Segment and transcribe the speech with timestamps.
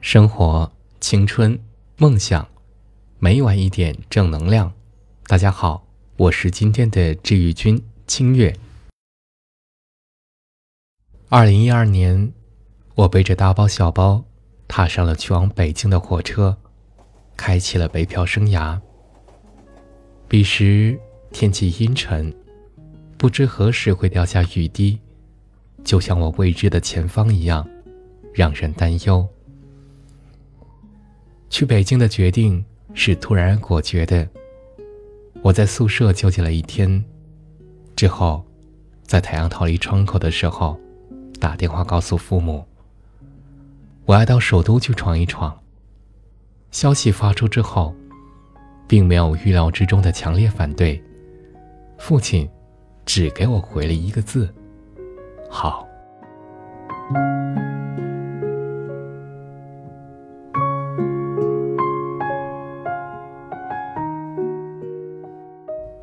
[0.00, 1.58] 生活、青春、
[1.96, 2.48] 梦想，
[3.18, 4.72] 每晚一点正能量。
[5.26, 5.84] 大家好，
[6.16, 8.56] 我是今天的治愈君清月。
[11.28, 12.32] 二零一二年，
[12.94, 14.24] 我背着大包小包，
[14.68, 16.56] 踏上了去往北京的火车，
[17.36, 18.80] 开启了北漂生涯。
[20.28, 20.98] 彼时
[21.32, 22.32] 天气阴沉，
[23.18, 25.00] 不知何时会掉下雨滴，
[25.82, 27.68] 就像我未知的前方一样，
[28.32, 29.28] 让人担忧。
[31.50, 32.64] 去北京的决定
[32.94, 34.28] 是突然果决的。
[35.42, 37.04] 我在宿舍纠结了一天，
[37.94, 38.44] 之后，
[39.02, 40.78] 在太阳逃离窗口的时候，
[41.38, 42.64] 打电话告诉父母，
[44.04, 45.56] 我要到首都去闯一闯。
[46.70, 47.94] 消息发出之后，
[48.86, 51.02] 并没有预料之中的强烈反对，
[51.98, 52.48] 父亲
[53.06, 54.52] 只给我回了一个字：
[55.48, 55.86] 好。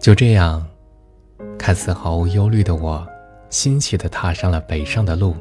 [0.06, 0.64] 就这样，
[1.58, 3.04] 看似毫无忧虑的我，
[3.50, 5.36] 欣喜地踏上了北上的路。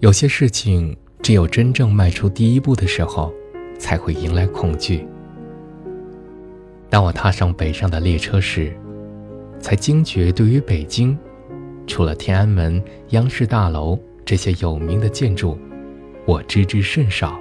[0.00, 3.32] 有些事情，只有真正迈出第一步的时候，
[3.78, 5.06] 才会迎来恐惧。
[6.90, 8.76] 当我踏上北上的列车时，
[9.60, 11.16] 才惊觉，对于北京，
[11.86, 15.56] 除了天安门、央视大楼这些有名的建筑，
[16.26, 17.38] 我知之甚少。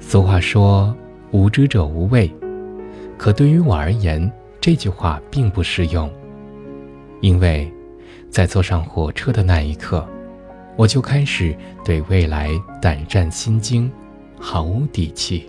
[0.00, 0.92] 俗话说
[1.30, 2.28] ：“无知者无畏。”
[3.22, 4.28] 可对于我而言，
[4.60, 6.12] 这句话并不适用，
[7.20, 7.72] 因为，
[8.28, 10.04] 在坐上火车的那一刻，
[10.74, 12.50] 我就开始对未来
[12.80, 13.88] 胆战心惊，
[14.40, 15.48] 毫无底气。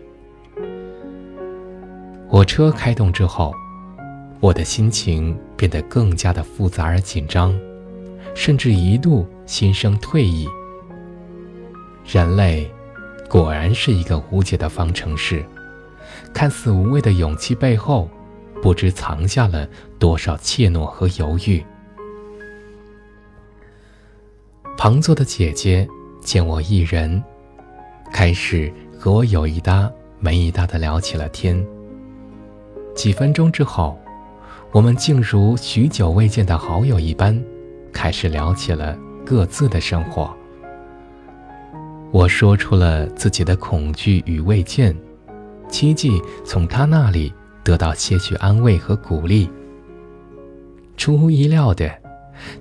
[2.28, 3.52] 火车开动之后，
[4.40, 7.60] 我的心情变得更加的复杂而紧张，
[8.36, 10.48] 甚至一度心生退意。
[12.06, 12.72] 人类，
[13.28, 15.44] 果然是一个无解的方程式。
[16.32, 18.08] 看似无畏的勇气背后，
[18.62, 21.64] 不知藏下了多少怯懦和犹豫。
[24.78, 25.88] 旁坐的姐姐
[26.22, 27.24] 见我一人，
[28.12, 31.66] 开始和我有一搭没一搭的聊起了天。
[32.96, 34.00] 几分钟之后，
[34.72, 37.42] 我们竟如许久未见的好友一般，
[37.92, 40.36] 开始聊起了各自的生活。
[42.12, 44.96] 我说出了自己的恐惧与未见。
[45.74, 49.50] 希冀从他那里得到些许安慰和鼓励。
[50.96, 51.92] 出乎意料的，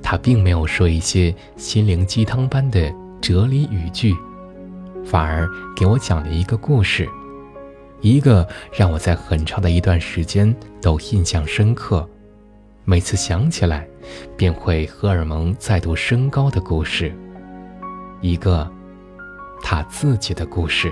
[0.03, 2.91] 他并没有说一些心灵鸡汤般的
[3.21, 4.17] 哲理语句，
[5.05, 5.47] 反而
[5.77, 7.07] 给我讲了一个故事，
[8.01, 12.09] 一个让我在很长的一段时间都印象深刻，
[12.87, 13.87] 每次想起来
[14.39, 17.15] 便会荷尔蒙再度升高的故事，
[18.23, 18.67] 一个
[19.63, 20.91] 他自己的故事。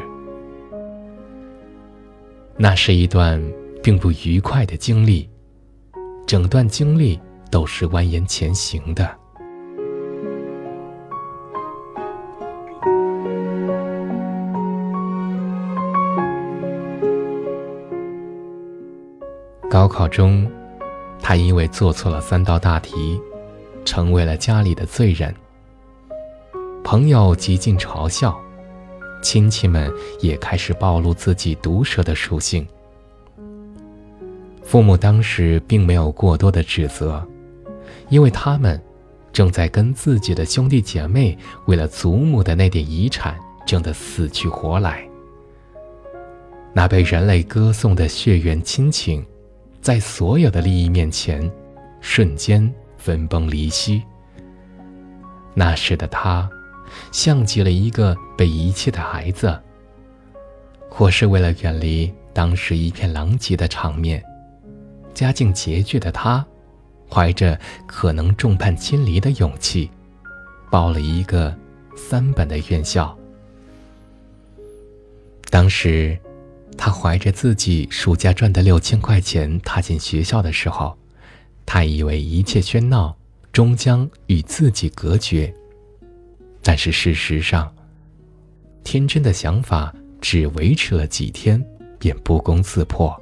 [2.62, 3.42] 那是一段
[3.82, 5.26] 并不愉快的经历，
[6.26, 7.18] 整段经历
[7.50, 9.16] 都是蜿蜒前行的。
[19.70, 20.46] 高考中，
[21.22, 23.18] 他因为做错了三道大题，
[23.86, 25.34] 成为了家里的罪人。
[26.84, 28.38] 朋友极尽嘲笑。
[29.20, 32.66] 亲戚们也开始暴露自己毒舌的属性。
[34.62, 37.26] 父母当时并没有过多的指责，
[38.08, 38.80] 因为他们
[39.32, 41.36] 正在跟自己的兄弟姐妹
[41.66, 43.36] 为了祖母的那点遗产
[43.66, 45.04] 争得死去活来。
[46.72, 49.26] 那被人类歌颂的血缘亲情，
[49.80, 51.50] 在所有的利益面前，
[52.00, 54.02] 瞬间分崩离析。
[55.52, 56.48] 那时的他。
[57.12, 59.58] 像极了一个被遗弃的孩子，
[60.88, 64.22] 或是为了远离当时一片狼藉的场面，
[65.14, 66.44] 家境拮据的他，
[67.08, 69.90] 怀着可能众叛亲离的勇气，
[70.70, 71.54] 报了一个
[71.96, 73.16] 三本的院校。
[75.50, 76.16] 当时，
[76.78, 80.96] 他怀着自己暑假赚的六千块钱踏进学校的时候，
[81.66, 83.16] 他以为一切喧闹
[83.52, 85.52] 终将与自己隔绝。
[86.62, 87.72] 但是事实上，
[88.84, 91.64] 天真的想法只维持了几天，
[91.98, 93.18] 便不攻自破。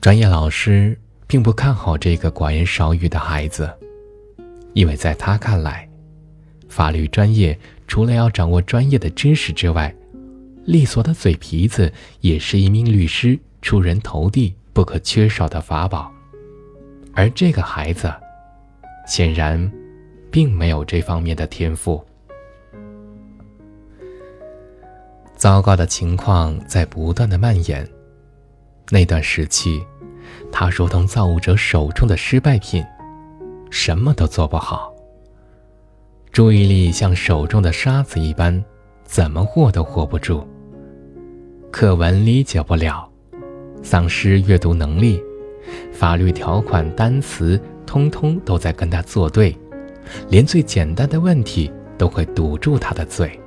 [0.00, 3.68] 专业老师并不看好这个寡言少语的孩子，
[4.74, 5.88] 因为在他看来，
[6.68, 9.92] 法律专业除了要掌握专业的知识之外，
[10.66, 11.90] 利索的嘴皮子
[12.20, 16.12] 也是一名律师出人头地不可缺少的法宝。
[17.14, 18.12] 而这个孩子，
[19.06, 19.70] 显然。
[20.30, 22.04] 并没有这方面的天赋。
[25.36, 27.88] 糟糕的情况在不断的蔓延。
[28.90, 29.80] 那段时期，
[30.50, 32.84] 他如同造物者手中的失败品，
[33.70, 34.92] 什么都做不好。
[36.32, 38.64] 注意力像手中的沙子一般，
[39.04, 40.46] 怎么握都握不住。
[41.70, 43.08] 课文理解不了，
[43.82, 45.22] 丧失阅读能力，
[45.92, 49.54] 法律条款、单词通通都在跟他作对，
[50.28, 53.38] 连最简单的问题都会堵住他的嘴。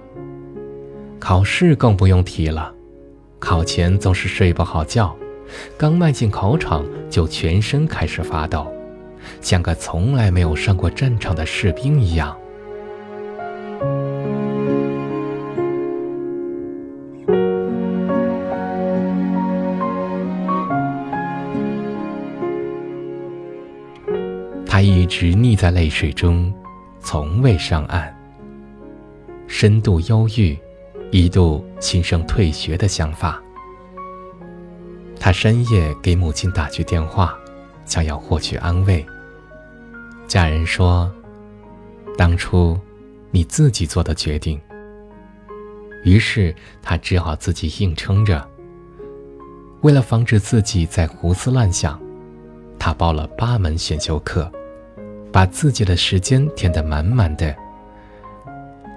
[1.19, 2.73] 考试更不用提了，
[3.39, 5.15] 考前总是睡不好觉，
[5.77, 8.65] 刚迈进考场就全身开始发抖，
[9.39, 12.35] 像个从来没有上过战场的士兵一样。
[24.71, 26.49] 他一直溺在泪水中，
[27.01, 28.17] 从未上岸。
[29.45, 30.57] 深度忧郁，
[31.11, 33.43] 一度心生退学的想法。
[35.19, 37.37] 他深夜给母亲打去电话，
[37.83, 39.05] 想要获取安慰。
[40.25, 41.13] 家人说
[42.17, 42.79] ：“当初
[43.29, 44.57] 你自己做的决定。”
[46.05, 48.49] 于是他只好自己硬撑着。
[49.81, 51.99] 为了防止自己再胡思乱想，
[52.79, 54.49] 他报了八门选修课。
[55.31, 57.55] 把自己的时间填得满满的。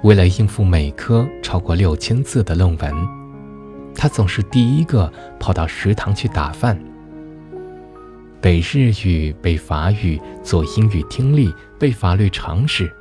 [0.02, 3.08] 为了应付每科超过六千字的论文，
[3.94, 6.78] 他总是第一个跑到食堂去打饭。
[8.40, 12.92] 背日语、背法语、做英语听力、背法律常识，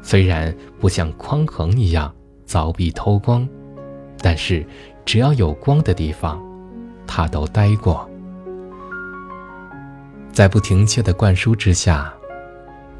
[0.00, 2.10] 虽然不像匡衡一样
[2.46, 3.46] 凿壁偷光，
[4.22, 4.64] 但是
[5.04, 6.40] 只要有光的地方，
[7.06, 8.08] 他都待过。
[10.32, 12.10] 在不停歇的灌输之下。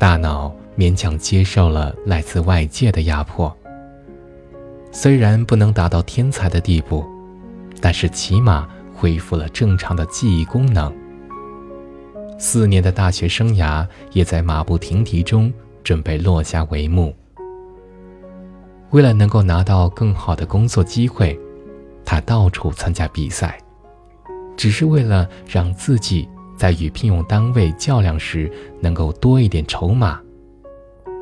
[0.00, 3.54] 大脑勉强接受了来自外界的压迫，
[4.90, 7.04] 虽然不能达到天才的地步，
[7.82, 10.90] 但是起码恢复了正常的记忆功能。
[12.38, 15.52] 四年的大学生涯也在马不停蹄中
[15.84, 17.14] 准备落下帷幕。
[18.92, 21.38] 为了能够拿到更好的工作机会，
[22.06, 23.58] 他到处参加比赛，
[24.56, 26.26] 只是为了让自己。
[26.60, 28.52] 在与聘用单位较量时，
[28.82, 30.20] 能够多一点筹码。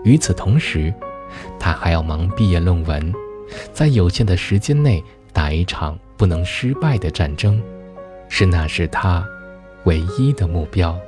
[0.02, 0.92] 与此同时，
[1.60, 3.14] 他还要忙毕业论文，
[3.72, 5.00] 在有限的时间内
[5.32, 7.62] 打一场不能失败的战争，
[8.28, 9.24] 是那是他
[9.84, 10.98] 唯一的目标。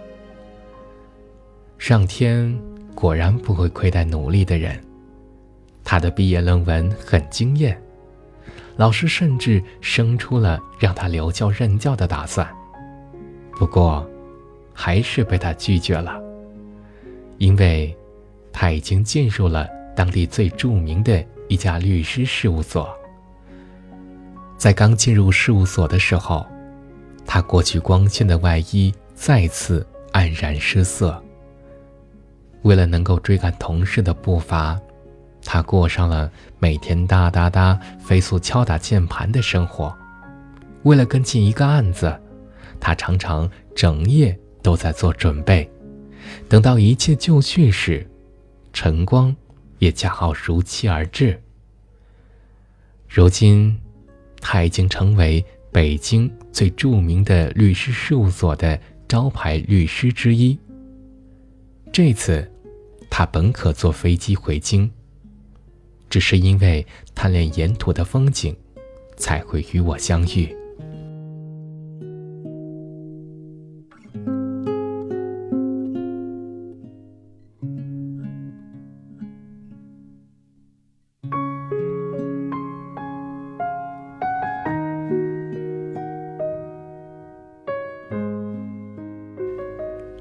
[1.77, 2.57] 上天
[2.95, 4.81] 果然不会亏待努力的人，
[5.83, 7.77] 他的毕业论文很惊艳，
[8.77, 12.49] 老师甚至生出了让他留校任教的打算。
[13.59, 14.09] 不过，
[14.83, 16.19] 还是被他拒绝了，
[17.37, 17.95] 因为
[18.51, 22.89] 他已经进入了当地最著名的一家律师事务所。
[24.57, 26.47] 在刚进入事务所的时候，
[27.27, 31.23] 他过去光鲜的外衣再次黯然失色。
[32.63, 34.81] 为了能够追赶同事的步伐，
[35.45, 39.95] 他过上了每天哒哒哒飞速敲打键盘的生活。
[40.85, 42.19] 为了跟进一个案子，
[42.81, 44.35] 他常常整夜。
[44.63, 45.69] 都在做准备，
[46.49, 48.07] 等到一切就绪时，
[48.73, 49.35] 晨光
[49.79, 51.41] 也恰好如期而至。
[53.09, 53.77] 如今，
[54.41, 60.59] 他已经成为北京最著名的律师事务所的招牌律师之一。
[61.93, 62.49] 这次，
[63.11, 64.89] 他本可坐飞机回京，
[66.09, 68.57] 只是因为贪恋沿途的风景，
[69.17, 70.55] 才会与我相遇。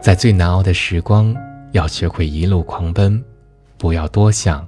[0.01, 1.35] 在最难熬的时光，
[1.73, 3.21] 要学会一路狂奔，
[3.77, 4.65] 不要多想，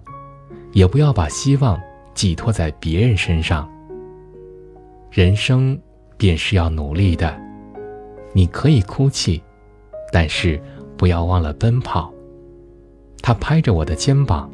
[0.73, 1.79] 也不要把希望
[2.13, 3.69] 寄托在别人身上。
[5.09, 5.79] 人生
[6.17, 7.33] 便是要努力的，
[8.33, 9.41] 你可以哭泣，
[10.11, 10.61] 但是
[10.97, 12.13] 不要忘了奔跑。
[13.21, 14.51] 他拍着我的肩膀，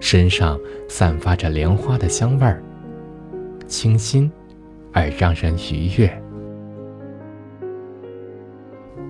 [0.00, 0.58] 身上
[0.88, 2.62] 散发着莲花的香味儿，
[3.66, 4.32] 清新
[4.94, 6.22] 而让人愉悦。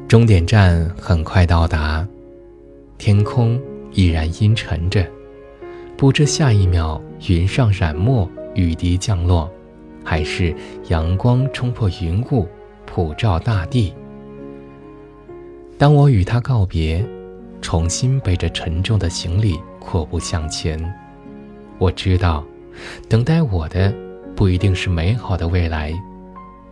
[0.09, 2.07] 终点站很快到达，
[2.97, 3.61] 天空
[3.93, 5.05] 依然阴沉着，
[5.97, 9.51] 不知下一秒云上染墨，雨滴降落，
[10.05, 10.55] 还是
[10.91, 12.47] 阳光冲破云雾，
[12.87, 13.93] 普照大地。
[15.77, 17.05] 当我与他告别，
[17.61, 20.81] 重新背着沉重的行李阔步向前，
[21.79, 22.45] 我知道，
[23.09, 23.93] 等待我的
[24.37, 25.93] 不一定是美好的未来，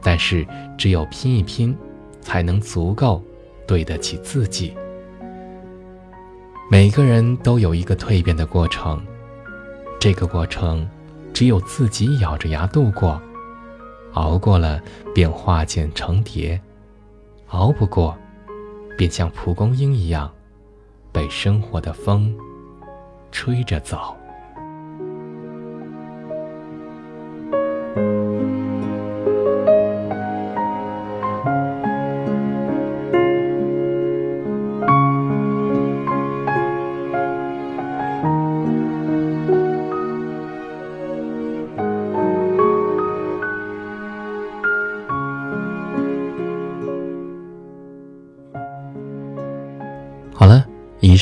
[0.00, 0.46] 但是
[0.78, 1.76] 只有拼一拼，
[2.24, 3.22] 才能足够
[3.68, 4.74] 对得起自己。
[6.70, 9.00] 每个人都有一个蜕变的过程，
[10.00, 10.88] 这个过程
[11.32, 13.20] 只有自己咬着牙度过，
[14.14, 14.80] 熬过了
[15.14, 16.58] 便化茧成蝶，
[17.48, 18.16] 熬不过，
[18.96, 20.32] 便像蒲公英一样，
[21.12, 22.34] 被生活的风
[23.30, 24.16] 吹着走。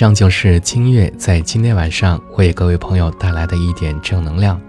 [0.02, 4.60] 上就是清月在今天晚上为各位朋友带来的一点正能量。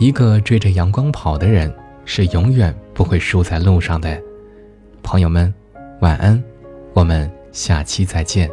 [0.00, 1.72] 一个追着阳光跑的人，
[2.04, 4.20] 是永远不会输在路上的。
[5.00, 5.54] 朋友们，
[6.00, 6.42] 晚安，
[6.92, 8.50] 我们下期再见。